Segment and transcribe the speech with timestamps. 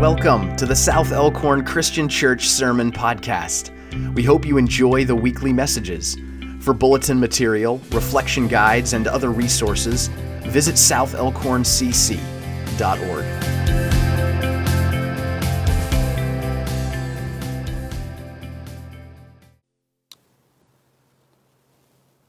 [0.00, 3.70] Welcome to the South Elkhorn Christian Church Sermon Podcast.
[4.14, 6.16] We hope you enjoy the weekly messages.
[6.60, 10.08] For bulletin material, reflection guides, and other resources,
[10.46, 13.24] visit southelkhorncc.org.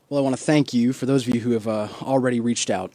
[0.10, 2.69] Well, I want to thank you for those of you who have uh, already reached
[2.69, 2.92] out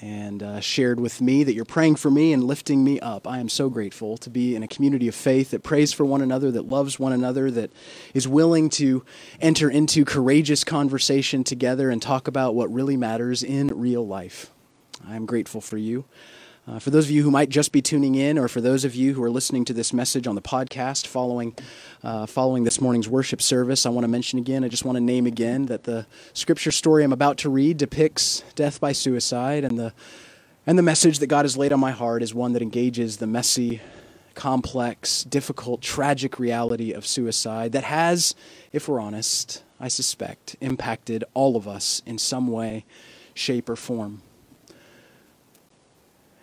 [0.00, 3.26] and uh, shared with me that you're praying for me and lifting me up.
[3.26, 6.22] I am so grateful to be in a community of faith that prays for one
[6.22, 7.72] another, that loves one another, that
[8.14, 9.04] is willing to
[9.40, 14.50] enter into courageous conversation together and talk about what really matters in real life.
[15.06, 16.04] I am grateful for you.
[16.68, 18.94] Uh, for those of you who might just be tuning in, or for those of
[18.94, 21.56] you who are listening to this message on the podcast following,
[22.02, 25.00] uh, following this morning's worship service, I want to mention again, I just want to
[25.00, 29.78] name again that the scripture story I'm about to read depicts death by suicide, and
[29.78, 29.94] the,
[30.66, 33.26] and the message that God has laid on my heart is one that engages the
[33.26, 33.80] messy,
[34.34, 38.34] complex, difficult, tragic reality of suicide that has,
[38.72, 42.84] if we're honest, I suspect, impacted all of us in some way,
[43.32, 44.20] shape, or form.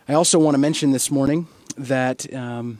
[0.07, 2.77] I also want to mention this morning that, um,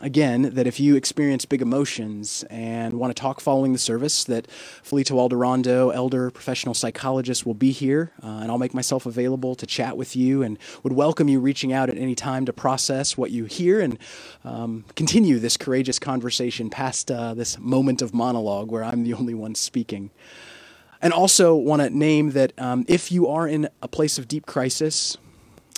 [0.00, 4.46] again, that if you experience big emotions and want to talk following the service, that
[4.84, 9.66] Felito Alderondo, elder professional psychologist, will be here, uh, and I'll make myself available to
[9.66, 13.32] chat with you and would welcome you reaching out at any time to process what
[13.32, 13.98] you hear and
[14.44, 19.34] um, continue this courageous conversation past uh, this moment of monologue where I'm the only
[19.34, 20.12] one speaking.
[21.02, 24.46] And also want to name that um, if you are in a place of deep
[24.46, 25.16] crisis,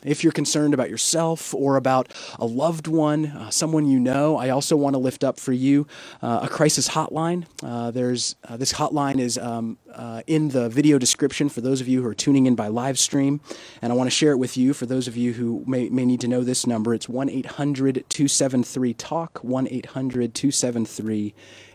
[0.05, 4.51] if you're concerned about yourself or about a loved one, uh, someone you know, I
[4.51, 5.87] also want to lift up for you
[6.23, 7.47] uh, a crisis hotline.
[7.63, 11.89] Uh, there's uh, this hotline is um, uh, in the video description for those of
[11.89, 13.41] you who are tuning in by live stream,
[13.81, 16.05] and I want to share it with you for those of you who may, may
[16.05, 16.95] need to know this number.
[16.95, 21.35] It's 1 800 273 TALK, 1 800 273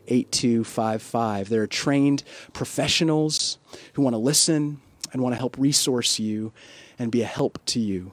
[0.10, 1.50] 8255.
[1.50, 2.24] There are trained
[2.54, 3.58] professionals
[3.94, 4.82] who want to listen
[5.14, 6.54] and want to help resource you
[7.00, 8.12] and be a help to you.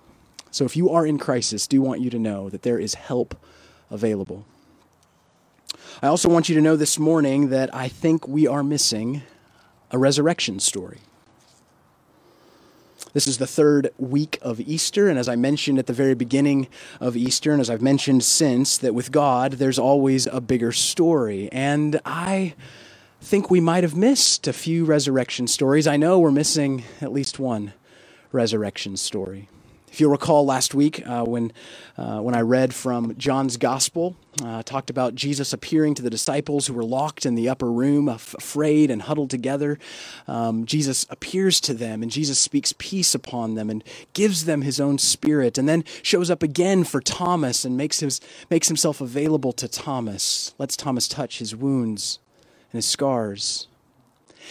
[0.51, 3.37] So if you are in crisis, do want you to know that there is help
[3.91, 4.47] available.
[6.03, 9.23] I also want you to know this morning that I think we are missing
[9.91, 10.99] a resurrection story.
[13.13, 16.67] This is the third week of Easter, and as I mentioned at the very beginning
[17.01, 21.49] of Easter, and as I've mentioned since, that with God, there's always a bigger story.
[21.53, 22.55] And I
[23.21, 25.87] think we might have missed a few resurrection stories.
[25.87, 27.73] I know we're missing at least one
[28.35, 29.49] resurrection story.
[29.95, 31.53] If you'll recall last week uh, when,
[31.97, 36.67] uh, when I read from John's Gospel, uh, talked about Jesus appearing to the disciples
[36.67, 39.79] who were locked in the upper room, af- afraid and huddled together.
[40.27, 43.85] Um, Jesus appears to them and Jesus speaks peace upon them and
[44.15, 48.21] gives them his own spirit, and then shows up again for Thomas and makes, his,
[48.51, 52.19] makes himself available to Thomas, lets Thomas touch his wounds
[52.73, 53.69] and his scars.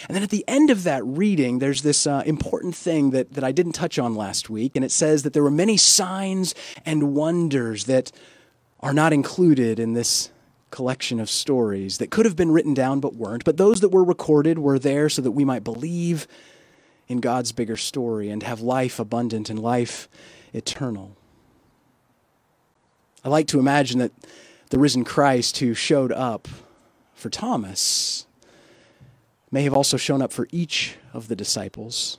[0.08, 3.44] And then at the end of that reading, there's this uh, important thing that, that
[3.44, 6.56] I didn't touch on last week, and it says that there were many signs
[6.86, 8.12] and wonders that
[8.80, 10.30] are not included in this
[10.72, 13.46] collection of stories that could have been written down but weren't.
[13.46, 16.28] But those that were recorded were there so that we might believe
[17.08, 20.10] in God's bigger story and have life abundant and life
[20.52, 21.16] eternal.
[23.24, 24.12] I like to imagine that
[24.70, 26.48] the risen Christ who showed up
[27.14, 28.26] for Thomas
[29.54, 32.18] may have also shown up for each of the disciples.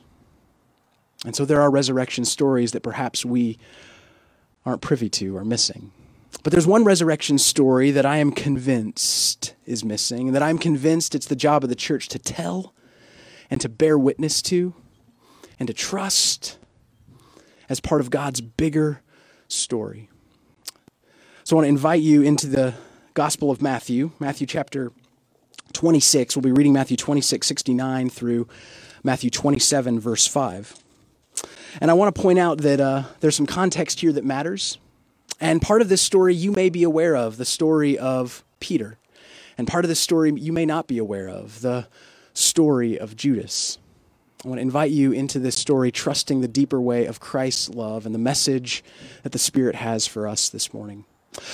[1.27, 3.59] And so there are resurrection stories that perhaps we
[4.65, 5.91] aren't privy to or missing.
[6.45, 11.17] But there's one resurrection story that I am convinced is missing, and that I'm convinced
[11.17, 12.73] it's the job of the church to tell
[13.51, 14.73] and to bear witness to
[15.59, 16.57] and to trust
[17.69, 19.03] as part of God's bigger
[19.49, 20.09] story.
[21.43, 22.75] So I want to invite you into the
[23.15, 24.93] Gospel of Matthew, Matthew chapter
[25.75, 26.37] 26.
[26.37, 28.49] We'll be reading Matthew 26, 69 through
[29.03, 30.77] Matthew 27, verse 5.
[31.81, 34.79] And I want to point out that uh, there's some context here that matters.
[35.41, 38.99] And part of this story you may be aware of, the story of Peter.
[39.59, 41.89] And part of this story you may not be aware of, the
[42.33, 43.79] story of Judas.
[44.45, 48.05] I want to invite you into this story, trusting the deeper way of Christ's love
[48.05, 48.85] and the message
[49.23, 51.07] that the Spirit has for us this morning.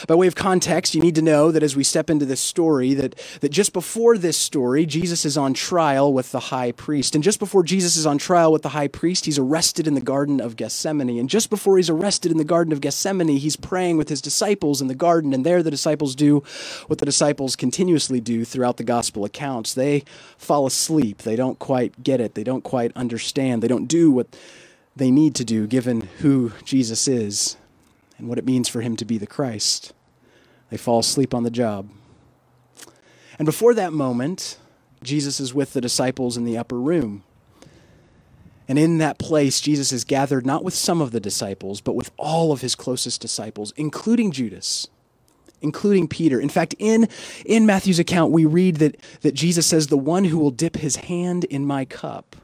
[0.06, 2.94] By way of context, you need to know that as we step into this story,
[2.94, 7.14] that, that just before this story, Jesus is on trial with the high priest.
[7.14, 10.00] And just before Jesus is on trial with the high priest, he's arrested in the
[10.00, 11.18] Garden of Gethsemane.
[11.18, 14.80] And just before he's arrested in the Garden of Gethsemane, he's praying with his disciples
[14.80, 15.32] in the garden.
[15.32, 16.42] And there, the disciples do
[16.86, 20.04] what the disciples continuously do throughout the gospel accounts they
[20.36, 21.18] fall asleep.
[21.18, 24.26] They don't quite get it, they don't quite understand, they don't do what
[24.94, 27.56] they need to do given who Jesus is
[28.20, 29.92] and what it means for him to be the Christ.
[30.70, 31.90] They fall asleep on the job.
[33.38, 34.58] And before that moment,
[35.02, 37.24] Jesus is with the disciples in the upper room.
[38.68, 42.12] And in that place, Jesus is gathered not with some of the disciples, but with
[42.16, 44.86] all of his closest disciples, including Judas,
[45.60, 46.38] including Peter.
[46.38, 47.08] In fact, in,
[47.44, 50.96] in Matthew's account, we read that, that Jesus says, The one who will dip his
[50.96, 52.36] hand in my cup,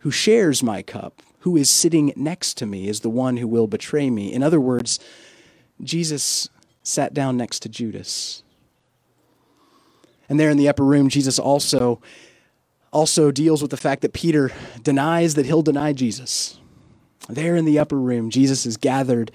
[0.00, 3.66] who shares my cup, who is sitting next to me, is the one who will
[3.66, 4.30] betray me.
[4.30, 5.00] In other words,
[5.82, 6.50] Jesus
[6.82, 8.42] sat down next to Judas.
[10.28, 12.02] And there in the upper room, Jesus also
[12.92, 14.50] also deals with the fact that Peter
[14.82, 16.58] denies that he'll deny Jesus.
[17.30, 19.30] There in the upper room, Jesus is gathered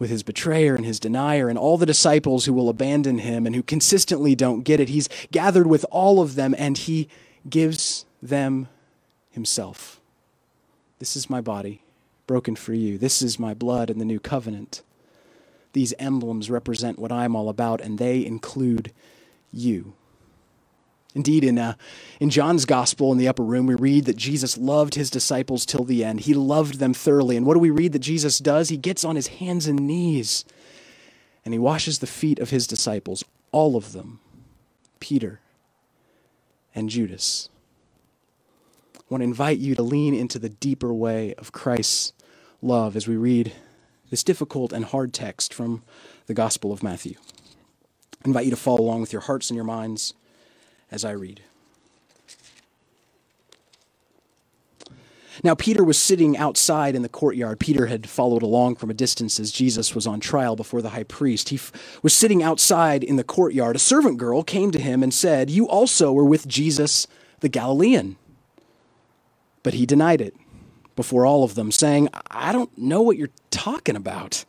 [0.00, 3.54] with his betrayer and his denier and all the disciples who will abandon him and
[3.54, 4.88] who consistently don't get it.
[4.88, 7.08] He's gathered with all of them and he
[7.48, 8.66] gives them
[9.30, 10.00] himself.
[10.98, 11.82] This is my body,
[12.26, 12.98] broken for you.
[12.98, 14.82] This is my blood in the new covenant.
[15.72, 18.92] These emblems represent what I'm all about, and they include
[19.52, 19.94] you.
[21.14, 21.74] Indeed, in, uh,
[22.20, 25.84] in John's gospel in the upper room, we read that Jesus loved his disciples till
[25.84, 26.20] the end.
[26.20, 27.36] He loved them thoroughly.
[27.36, 28.68] And what do we read that Jesus does?
[28.68, 30.44] He gets on his hands and knees
[31.46, 34.18] and he washes the feet of his disciples, all of them
[34.98, 35.40] Peter
[36.74, 37.48] and Judas.
[39.08, 42.12] Want to invite you to lean into the deeper way of Christ's
[42.60, 43.52] love as we read
[44.10, 45.84] this difficult and hard text from
[46.26, 47.14] the Gospel of Matthew.
[48.24, 50.12] I invite you to follow along with your hearts and your minds
[50.90, 51.42] as I read.
[55.44, 57.60] Now, Peter was sitting outside in the courtyard.
[57.60, 61.04] Peter had followed along from a distance as Jesus was on trial before the high
[61.04, 61.50] priest.
[61.50, 63.76] He f- was sitting outside in the courtyard.
[63.76, 67.06] A servant girl came to him and said, You also were with Jesus
[67.40, 68.16] the Galilean.
[69.66, 70.36] But he denied it
[70.94, 74.44] before all of them, saying, I don't know what you're talking about.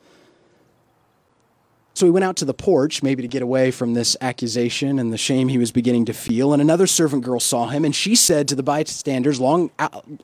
[1.95, 5.11] So he went out to the porch, maybe to get away from this accusation and
[5.11, 6.53] the shame he was beginning to feel.
[6.53, 9.71] And another servant girl saw him, and she said to the bystanders, long,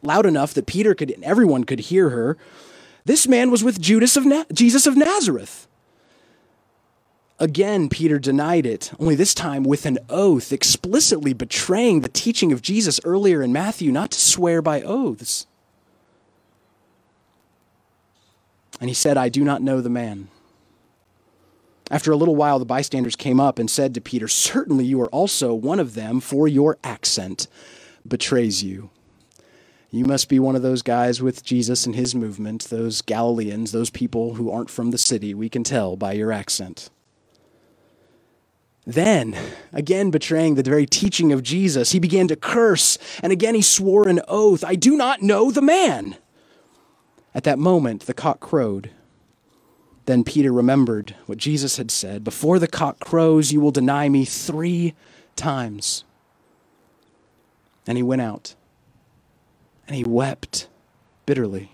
[0.03, 2.37] loud enough that Peter could, and everyone could hear her,
[3.05, 5.67] "This man was with Judas of Na- Jesus of Nazareth."
[7.39, 12.61] Again, Peter denied it, only this time with an oath, explicitly betraying the teaching of
[12.61, 15.47] Jesus earlier in Matthew not to swear by oaths.
[18.79, 20.27] And he said, I do not know the man.
[21.89, 25.09] After a little while, the bystanders came up and said to Peter, Certainly you are
[25.09, 27.47] also one of them, for your accent
[28.07, 28.89] betrays you.
[29.91, 33.91] You must be one of those guys with Jesus and his movement, those Galileans, those
[33.91, 35.33] people who aren't from the city.
[35.33, 36.89] We can tell by your accent.
[38.85, 39.35] Then,
[39.71, 44.07] again betraying the very teaching of Jesus, he began to curse, and again he swore
[44.09, 46.17] an oath I do not know the man.
[47.35, 48.91] At that moment, the cock crowed.
[50.05, 54.25] Then Peter remembered what Jesus had said Before the cock crows, you will deny me
[54.25, 54.93] three
[55.35, 56.03] times.
[57.87, 58.55] And he went out
[59.87, 60.67] and he wept
[61.25, 61.72] bitterly.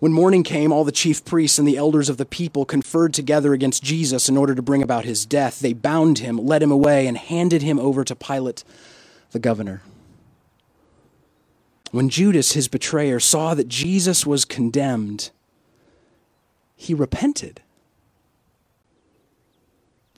[0.00, 3.52] When morning came, all the chief priests and the elders of the people conferred together
[3.52, 5.60] against Jesus in order to bring about his death.
[5.60, 8.64] They bound him, led him away, and handed him over to Pilate,
[9.32, 9.82] the governor.
[11.90, 15.30] When Judas, his betrayer, saw that Jesus was condemned,
[16.74, 17.60] he repented.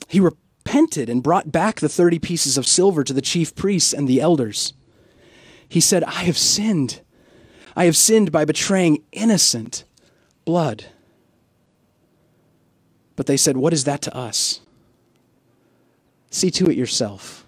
[0.07, 4.07] He repented and brought back the 30 pieces of silver to the chief priests and
[4.07, 4.73] the elders.
[5.69, 7.01] He said, I have sinned.
[7.77, 9.85] I have sinned by betraying innocent
[10.45, 10.87] blood.
[13.17, 14.61] But they said, What is that to us?
[16.31, 17.45] See to it yourself.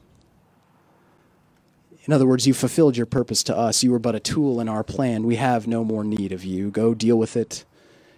[2.04, 3.82] In other words, you fulfilled your purpose to us.
[3.82, 5.24] You were but a tool in our plan.
[5.24, 6.70] We have no more need of you.
[6.70, 7.64] Go deal with it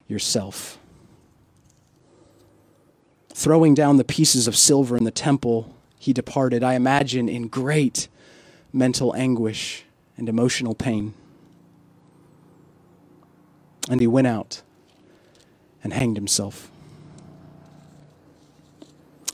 [0.07, 0.79] yourself.
[3.31, 8.09] Throwing down the pieces of silver in the temple, he departed, I imagine, in great
[8.73, 9.85] mental anguish
[10.19, 11.15] and emotional pain.
[13.91, 14.63] And he went out
[15.83, 16.71] and hanged himself.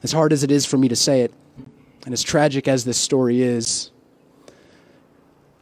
[0.02, 1.32] As hard as it is for me to say it,
[2.04, 3.90] and as tragic as this story is,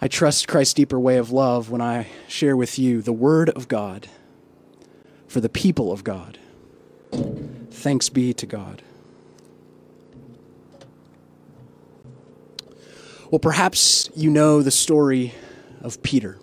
[0.01, 3.69] I trust Christ's deeper way of love when I share with you the Word of
[3.69, 4.09] God
[5.29, 6.39] for the people of God.
[7.71, 8.83] Thanks be to God.
[13.31, 15.33] Well, perhaps you know the story
[15.81, 16.39] of Peter.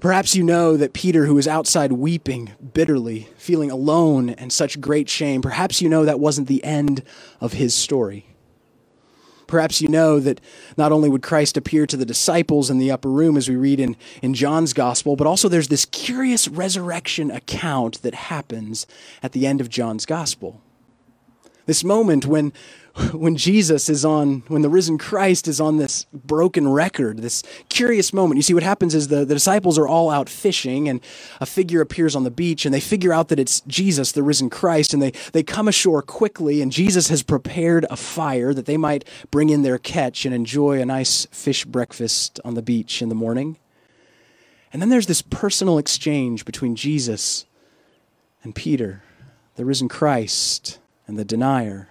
[0.00, 5.08] Perhaps you know that Peter, who was outside weeping bitterly, feeling alone and such great
[5.08, 7.02] shame, perhaps you know that wasn't the end
[7.40, 8.26] of his story.
[9.46, 10.40] Perhaps you know that
[10.76, 13.78] not only would Christ appear to the disciples in the upper room, as we read
[13.78, 18.86] in, in John's gospel, but also there's this curious resurrection account that happens
[19.22, 20.60] at the end of John's gospel.
[21.66, 22.52] This moment when,
[23.12, 28.12] when Jesus is on, when the risen Christ is on this broken record, this curious
[28.12, 28.38] moment.
[28.38, 31.00] You see, what happens is the, the disciples are all out fishing, and
[31.40, 34.48] a figure appears on the beach, and they figure out that it's Jesus, the risen
[34.48, 38.76] Christ, and they, they come ashore quickly, and Jesus has prepared a fire that they
[38.76, 43.08] might bring in their catch and enjoy a nice fish breakfast on the beach in
[43.08, 43.58] the morning.
[44.72, 47.44] And then there's this personal exchange between Jesus
[48.44, 49.02] and Peter,
[49.56, 51.88] the risen Christ, and the denier.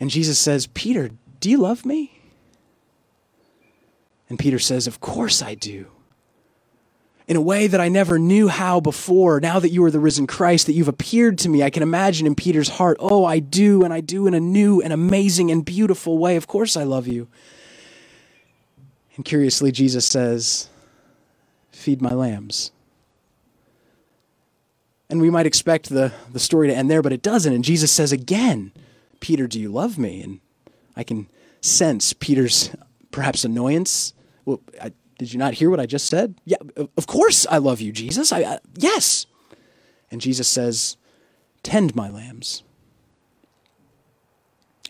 [0.00, 2.18] And Jesus says, Peter, do you love me?
[4.28, 5.86] And Peter says, Of course I do.
[7.26, 10.26] In a way that I never knew how before, now that you are the risen
[10.26, 13.84] Christ, that you've appeared to me, I can imagine in Peter's heart, Oh, I do,
[13.84, 16.36] and I do in a new and amazing and beautiful way.
[16.36, 17.28] Of course I love you.
[19.16, 20.68] And curiously, Jesus says,
[21.72, 22.70] Feed my lambs.
[25.10, 27.52] And we might expect the, the story to end there, but it doesn't.
[27.52, 28.72] And Jesus says again,
[29.20, 30.22] Peter, do you love me?
[30.22, 30.40] And
[30.96, 31.28] I can
[31.60, 32.70] sense Peter's
[33.10, 34.12] perhaps annoyance.
[34.44, 36.40] Well, I, did you not hear what I just said?
[36.44, 36.58] Yeah,
[36.96, 38.32] of course I love you, Jesus.
[38.32, 39.26] I, I yes.
[40.10, 40.96] And Jesus says,
[41.62, 42.62] Tend my lambs.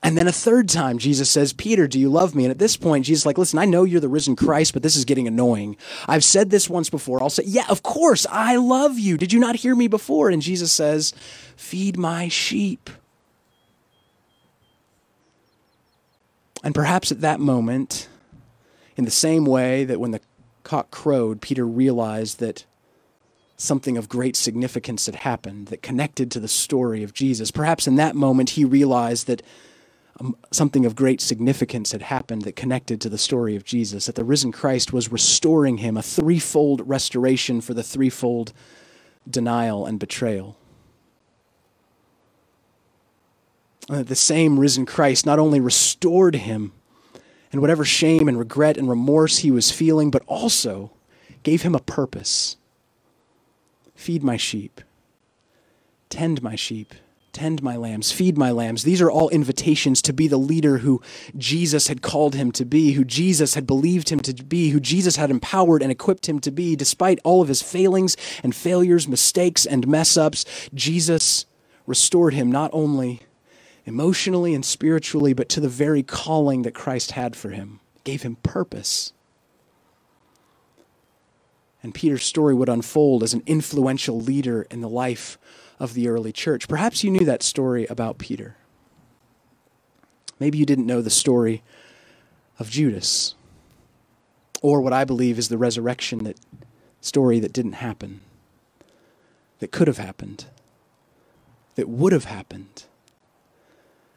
[0.02, 2.44] And then a third time, Jesus says, Peter, do you love me?
[2.44, 4.82] And at this point, Jesus is like, listen, I know you're the risen Christ, but
[4.82, 5.76] this is getting annoying.
[6.06, 7.20] I've said this once before.
[7.22, 9.16] I'll say, yeah, of course, I love you.
[9.16, 10.30] Did you not hear me before?
[10.30, 11.12] And Jesus says,
[11.56, 12.90] feed my sheep.
[16.62, 18.08] And perhaps at that moment,
[18.96, 20.20] in the same way that when the
[20.62, 22.64] cock crowed, Peter realized that
[23.56, 27.50] something of great significance had happened that connected to the story of Jesus.
[27.50, 29.42] Perhaps in that moment, he realized that
[30.20, 34.14] um, something of great significance had happened that connected to the story of Jesus, that
[34.14, 38.52] the risen Christ was restoring him, a threefold restoration for the threefold
[39.28, 40.56] denial and betrayal.
[43.88, 46.72] And that the same risen Christ not only restored him
[47.52, 50.92] and whatever shame and regret and remorse he was feeling, but also
[51.42, 52.56] gave him a purpose.
[53.94, 54.80] Feed my sheep,
[56.10, 56.94] tend my sheep
[57.38, 58.82] tend my lambs, feed my lambs.
[58.82, 61.00] These are all invitations to be the leader who
[61.36, 65.14] Jesus had called him to be, who Jesus had believed him to be, who Jesus
[65.14, 66.74] had empowered and equipped him to be.
[66.74, 71.46] Despite all of his failings and failures, mistakes and mess ups, Jesus
[71.86, 73.20] restored him not only
[73.86, 78.36] emotionally and spiritually, but to the very calling that Christ had for him, gave him
[78.42, 79.12] purpose.
[81.84, 85.38] And Peter's story would unfold as an influential leader in the life
[85.78, 86.68] of the early church.
[86.68, 88.56] Perhaps you knew that story about Peter.
[90.40, 91.62] Maybe you didn't know the story
[92.58, 93.34] of Judas,
[94.62, 96.38] or what I believe is the resurrection that
[97.00, 98.20] story that didn't happen,
[99.60, 100.46] that could have happened,
[101.76, 102.84] that would have happened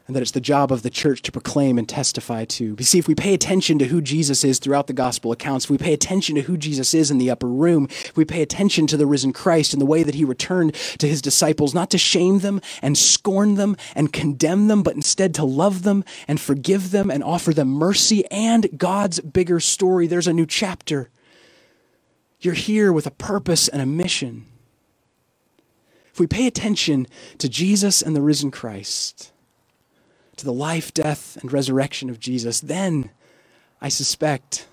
[0.06, 2.76] and that it's the job of the church to proclaim and testify to.
[2.78, 5.70] You see, if we pay attention to who Jesus is throughout the gospel accounts, if
[5.70, 8.86] we pay attention to who Jesus is in the upper room, if we pay attention
[8.88, 11.98] to the risen Christ and the way that he returned to his disciples, not to
[11.98, 16.90] shame them and scorn them and condemn them, but instead to love them and forgive
[16.90, 21.10] them and offer them mercy and God's bigger story, there's a new chapter.
[22.40, 24.46] You're here with a purpose and a mission.
[26.12, 27.06] If we pay attention
[27.38, 29.32] to Jesus and the risen Christ,
[30.36, 33.10] to the life, death, and resurrection of Jesus, then
[33.80, 34.66] I suspect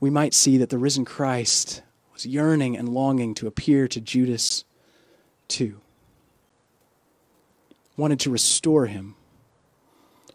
[0.00, 1.82] we might see that the risen Christ
[2.12, 4.64] was yearning and longing to appear to Judas
[5.48, 5.80] too.
[7.96, 9.16] Wanted to restore him,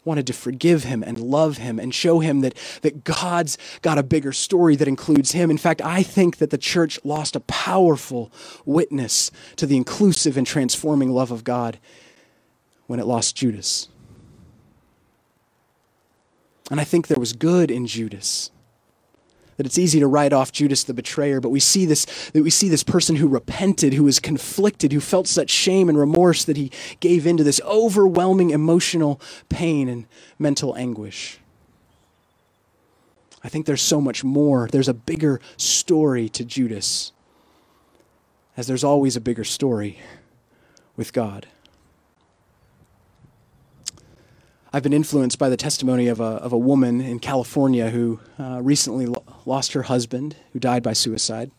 [0.04, 4.02] wanted to forgive him and love him and show him that, that God's got a
[4.02, 5.50] bigger story that includes him.
[5.50, 8.30] In fact, I think that the church lost a powerful
[8.66, 11.78] witness to the inclusive and transforming love of God
[12.86, 13.88] when it lost Judas.
[16.70, 18.50] And I think there was good in Judas.
[19.56, 22.50] That it's easy to write off Judas the betrayer, but we see this that we
[22.50, 26.56] see this person who repented, who was conflicted, who felt such shame and remorse that
[26.56, 30.06] he gave into this overwhelming emotional pain and
[30.40, 31.38] mental anguish.
[33.44, 34.68] I think there's so much more.
[34.72, 37.12] There's a bigger story to Judas,
[38.56, 40.00] as there's always a bigger story
[40.96, 41.46] with God.
[44.74, 48.60] I've been influenced by the testimony of a, of a woman in California who uh,
[48.60, 51.52] recently lo- lost her husband, who died by suicide.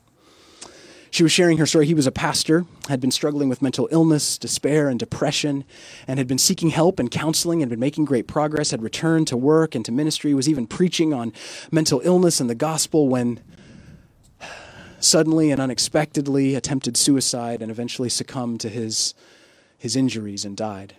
[1.11, 1.85] She was sharing her story.
[1.85, 5.63] He was a pastor, had been struggling with mental illness, despair, and depression,
[6.09, 9.37] and had been seeking help and counseling and been making great progress, had returned to
[9.37, 11.31] work and to ministry, was even preaching on
[11.71, 13.39] mental illness and the gospel when
[14.99, 19.13] suddenly and unexpectedly attempted suicide and eventually succumbed to his,
[19.77, 20.95] his injuries and died.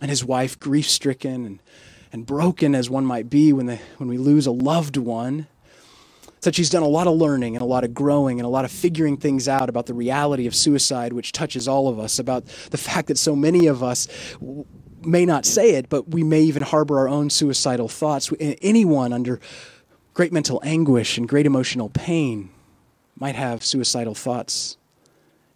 [0.00, 1.62] And his wife, grief stricken and,
[2.12, 5.46] and broken as one might be when, the, when we lose a loved one,
[6.40, 8.64] said she's done a lot of learning and a lot of growing and a lot
[8.64, 12.46] of figuring things out about the reality of suicide, which touches all of us, about
[12.70, 14.06] the fact that so many of us
[15.04, 18.32] may not say it, but we may even harbor our own suicidal thoughts.
[18.40, 19.40] Anyone under
[20.14, 22.50] great mental anguish and great emotional pain
[23.18, 24.77] might have suicidal thoughts.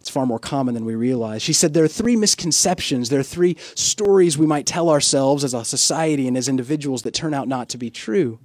[0.03, 1.41] It's far more common than we realize.
[1.41, 5.53] She said there are three misconceptions, there are three stories we might tell ourselves as
[5.53, 8.37] a society and as individuals that turn out not to be true.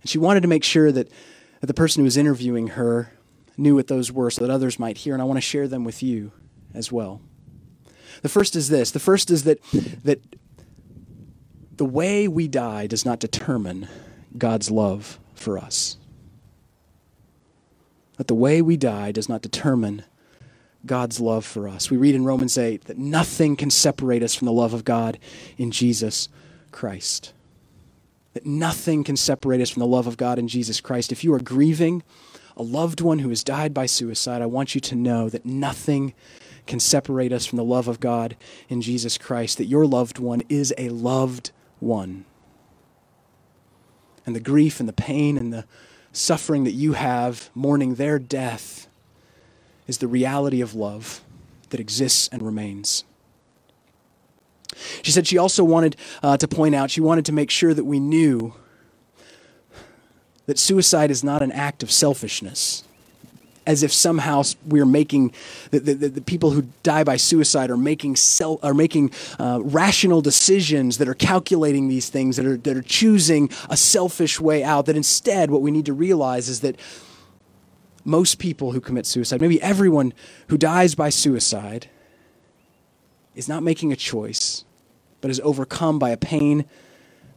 [0.00, 1.10] And she wanted to make sure that,
[1.60, 3.12] that the person who was interviewing her
[3.56, 5.82] knew what those were so that others might hear, and I want to share them
[5.82, 6.30] with you
[6.72, 7.20] as well.
[8.22, 9.60] The first is this the first is that,
[10.04, 10.20] that
[11.76, 13.88] the way we die does not determine
[14.38, 15.96] God's love for us.
[18.18, 20.04] That the way we die does not determine
[20.86, 21.90] God's love for us.
[21.90, 25.18] We read in Romans 8 that nothing can separate us from the love of God
[25.56, 26.28] in Jesus
[26.70, 27.32] Christ.
[28.34, 31.10] That nothing can separate us from the love of God in Jesus Christ.
[31.10, 32.02] If you are grieving
[32.56, 36.14] a loved one who has died by suicide, I want you to know that nothing
[36.66, 38.36] can separate us from the love of God
[38.68, 42.24] in Jesus Christ, that your loved one is a loved one.
[44.26, 45.64] And the grief and the pain and the
[46.12, 48.87] suffering that you have mourning their death
[49.88, 51.22] is the reality of love
[51.70, 53.04] that exists and remains.
[55.02, 57.84] She said she also wanted uh, to point out, she wanted to make sure that
[57.84, 58.54] we knew
[60.46, 62.84] that suicide is not an act of selfishness
[63.68, 65.30] as if somehow we're making
[65.72, 68.16] the, the, the, people who die by suicide are making
[68.62, 73.50] are making uh, rational decisions that are calculating these things that are that are choosing
[73.68, 74.86] a selfish way out.
[74.86, 76.76] That instead, what we need to realize is that
[78.08, 80.12] most people who commit suicide, maybe everyone
[80.48, 81.88] who dies by suicide,
[83.34, 84.64] is not making a choice,
[85.20, 86.64] but is overcome by a pain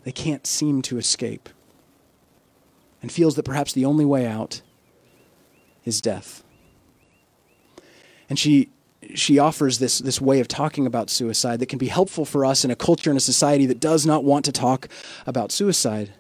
[0.04, 1.50] they can't seem to escape,
[3.02, 4.62] and feels that perhaps the only way out
[5.86, 6.44] is death.
[8.30, 8.70] And she
[9.16, 12.64] she offers this, this way of talking about suicide that can be helpful for us
[12.64, 14.88] in a culture and a society that does not want to talk
[15.26, 16.14] about suicide.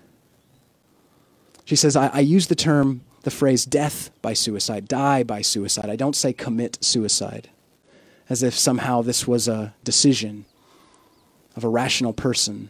[1.64, 5.90] She says, I, I use the term, the phrase death by suicide, die by suicide.
[5.90, 7.50] I don't say commit suicide,
[8.30, 10.46] as if somehow this was a decision
[11.56, 12.70] of a rational person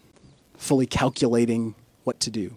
[0.58, 2.56] fully calculating what to do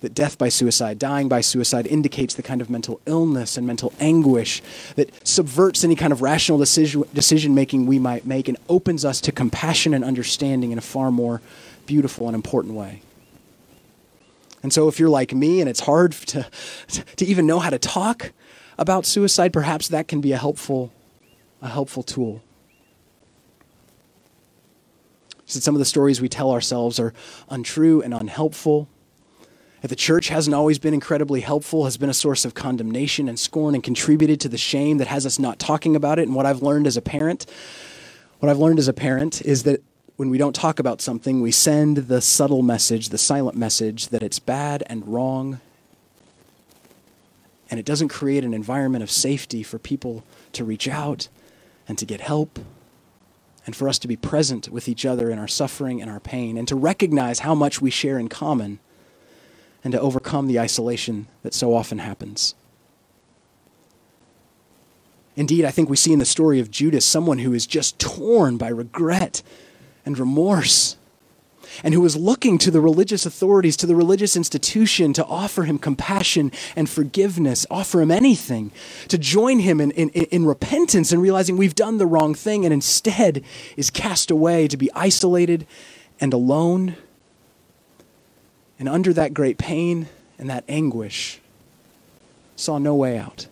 [0.00, 3.92] that death by suicide, dying by suicide, indicates the kind of mental illness and mental
[3.98, 4.62] anguish
[4.94, 9.32] that subverts any kind of rational decision, making we might make and opens us to
[9.32, 11.40] compassion and understanding in a far more
[11.86, 13.02] beautiful and important way.
[14.68, 16.46] And so, if you're like me and it's hard to,
[17.16, 18.34] to even know how to talk
[18.76, 20.92] about suicide, perhaps that can be a helpful,
[21.62, 22.42] a helpful tool.
[25.46, 27.14] Said some of the stories we tell ourselves are
[27.48, 28.88] untrue and unhelpful
[29.82, 33.40] If the church hasn't always been incredibly helpful, has been a source of condemnation and
[33.40, 36.26] scorn, and contributed to the shame that has us not talking about it.
[36.26, 37.46] And what I've learned as a parent,
[38.40, 39.82] what I've learned as a parent is that
[40.18, 44.20] when we don't talk about something, we send the subtle message, the silent message, that
[44.20, 45.60] it's bad and wrong.
[47.70, 51.28] And it doesn't create an environment of safety for people to reach out
[51.86, 52.58] and to get help
[53.64, 56.58] and for us to be present with each other in our suffering and our pain
[56.58, 58.80] and to recognize how much we share in common
[59.84, 62.56] and to overcome the isolation that so often happens.
[65.36, 68.56] Indeed, I think we see in the story of Judas someone who is just torn
[68.56, 69.42] by regret
[70.08, 70.96] and remorse,
[71.84, 75.78] and who was looking to the religious authorities, to the religious institution to offer him
[75.78, 78.72] compassion and forgiveness, offer him anything,
[79.08, 82.72] to join him in, in, in repentance and realizing we've done the wrong thing, and
[82.72, 83.44] instead
[83.76, 85.66] is cast away to be isolated
[86.18, 86.96] and alone
[88.78, 91.38] and under that great pain and that anguish,
[92.56, 93.46] saw no way out.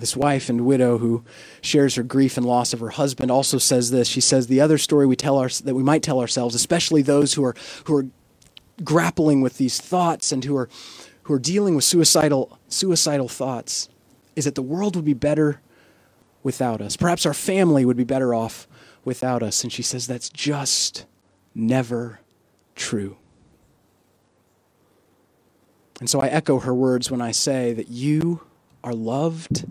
[0.00, 1.24] This wife and widow who
[1.60, 4.08] shares her grief and loss of her husband also says this.
[4.08, 7.34] She says the other story we tell our, that we might tell ourselves, especially those
[7.34, 8.06] who are who are
[8.82, 10.68] grappling with these thoughts and who are
[11.24, 13.88] who are dealing with suicidal suicidal thoughts,
[14.34, 15.60] is that the world would be better
[16.42, 16.96] without us.
[16.96, 18.66] Perhaps our family would be better off
[19.04, 19.62] without us.
[19.62, 21.04] And she says that's just
[21.54, 22.20] never
[22.74, 23.16] true.
[26.00, 28.40] And so I echo her words when I say that you
[28.82, 29.66] are loved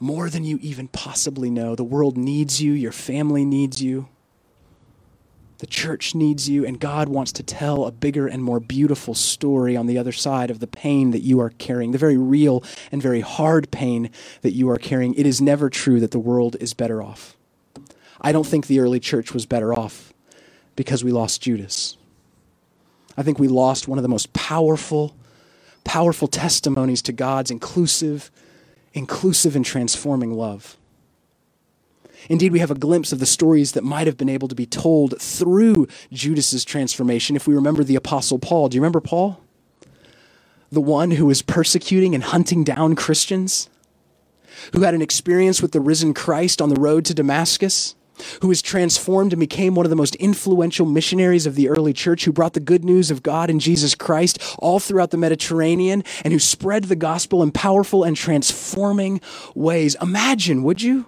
[0.00, 1.74] more than you even possibly know.
[1.74, 4.08] The world needs you, your family needs you.
[5.58, 9.76] The church needs you, and God wants to tell a bigger and more beautiful story
[9.76, 13.00] on the other side of the pain that you are carrying, the very real and
[13.00, 14.10] very hard pain
[14.42, 15.14] that you are carrying.
[15.14, 17.36] It is never true that the world is better off.
[18.20, 20.12] I don't think the early church was better off
[20.76, 21.96] because we lost Judas.
[23.16, 25.14] I think we lost one of the most powerful,
[25.84, 28.30] powerful testimonies to God's inclusive,
[28.94, 30.78] inclusive, and transforming love.
[32.30, 34.64] Indeed, we have a glimpse of the stories that might have been able to be
[34.64, 38.68] told through Judas's transformation if we remember the Apostle Paul.
[38.68, 39.40] Do you remember Paul?
[40.72, 43.68] The one who was persecuting and hunting down Christians,
[44.72, 47.94] who had an experience with the risen Christ on the road to Damascus,
[48.40, 52.24] who was transformed and became one of the most influential missionaries of the early church,
[52.24, 56.32] who brought the good news of God and Jesus Christ all throughout the Mediterranean, and
[56.32, 59.20] who spread the gospel in powerful and transforming
[59.54, 59.96] ways.
[60.00, 61.06] Imagine, would you?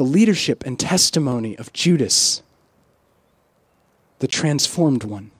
[0.00, 2.42] the leadership and testimony of Judas,
[4.20, 5.30] the transformed one.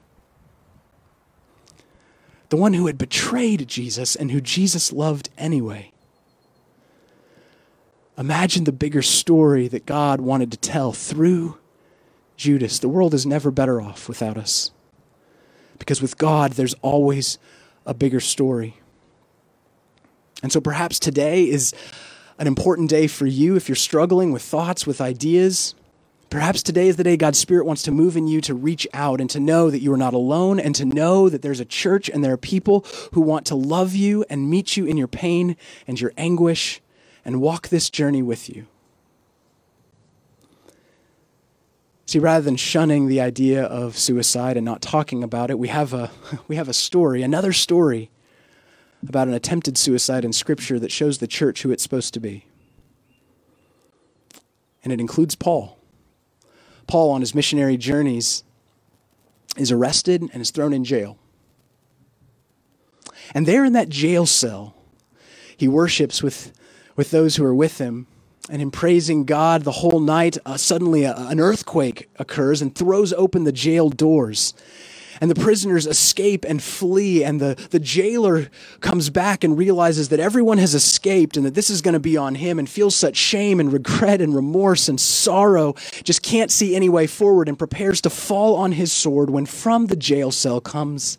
[2.51, 5.93] The one who had betrayed Jesus and who Jesus loved anyway.
[8.21, 11.57] Imagine the bigger story that God wanted to tell through
[12.37, 12.79] Judas.
[12.79, 14.73] The world is never better off without us.
[15.79, 17.39] Because with God, there's always
[17.87, 18.77] a bigger story.
[20.43, 21.73] And so perhaps today is
[22.39, 25.75] an important day for you if you're struggling with thoughts, with ideas.
[26.29, 29.23] Perhaps today is the day God's Spirit wants to move in you to reach out
[29.23, 32.11] and to know that you are not alone and to know that there's a church
[32.11, 35.57] and there are people who want to love you and meet you in your pain
[35.87, 36.83] and your anguish
[37.25, 38.67] and walk this journey with you.
[42.07, 45.95] See, rather than shunning the idea of suicide and not talking about it, we have
[45.95, 46.11] a,
[46.49, 48.11] we have a story, another story
[49.07, 52.47] about an attempted suicide in Scripture that shows the church who it's supposed to be.
[54.83, 55.79] And it includes Paul.
[56.87, 58.43] Paul, on his missionary journeys,
[59.57, 61.17] is arrested and is thrown in jail.
[63.33, 64.75] And there in that jail cell,
[65.57, 66.53] he worships with,
[66.97, 68.07] with those who are with him.
[68.49, 73.13] And in praising God the whole night, uh, suddenly a, an earthquake occurs and throws
[73.13, 74.55] open the jail doors
[75.21, 78.49] and the prisoners escape and flee, and the, the jailer
[78.81, 82.17] comes back and realizes that everyone has escaped and that this is going to be
[82.17, 85.75] on him and feels such shame and regret and remorse and sorrow,
[86.05, 89.87] just can't see any way forward and prepares to fall on his sword when from
[89.87, 91.19] the jail cell comes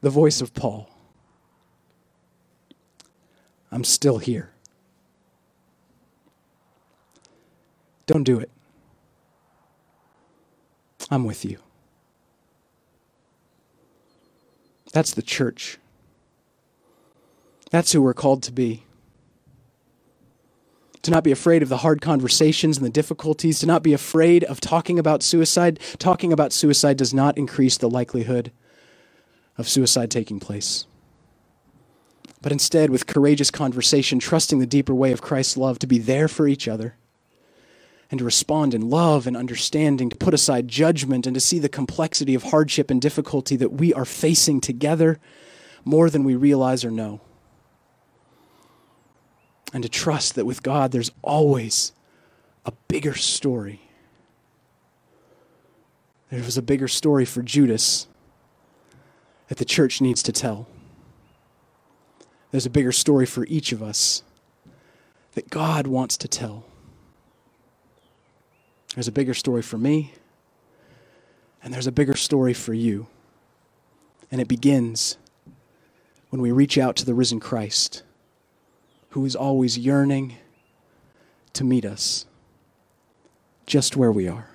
[0.00, 0.91] the voice of Paul.
[3.72, 4.50] I'm still here.
[8.06, 8.50] Don't do it.
[11.10, 11.58] I'm with you.
[14.92, 15.78] That's the church.
[17.70, 18.84] That's who we're called to be.
[21.00, 24.44] To not be afraid of the hard conversations and the difficulties, to not be afraid
[24.44, 25.80] of talking about suicide.
[25.98, 28.52] Talking about suicide does not increase the likelihood
[29.56, 30.86] of suicide taking place.
[32.42, 36.26] But instead, with courageous conversation, trusting the deeper way of Christ's love to be there
[36.26, 36.96] for each other
[38.10, 41.68] and to respond in love and understanding, to put aside judgment and to see the
[41.68, 45.18] complexity of hardship and difficulty that we are facing together
[45.84, 47.20] more than we realize or know.
[49.72, 51.92] And to trust that with God there's always
[52.66, 53.80] a bigger story.
[56.28, 58.08] There was a bigger story for Judas
[59.48, 60.66] that the church needs to tell.
[62.52, 64.22] There's a bigger story for each of us
[65.32, 66.64] that God wants to tell.
[68.94, 70.12] There's a bigger story for me,
[71.62, 73.06] and there's a bigger story for you.
[74.30, 75.16] And it begins
[76.28, 78.02] when we reach out to the risen Christ,
[79.10, 80.36] who is always yearning
[81.54, 82.26] to meet us
[83.64, 84.51] just where we are.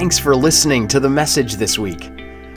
[0.00, 2.04] Thanks for listening to the message this week.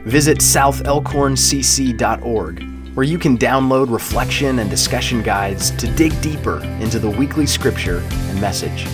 [0.05, 7.09] Visit southelkhorncc.org, where you can download reflection and discussion guides to dig deeper into the
[7.09, 8.87] weekly scripture and message.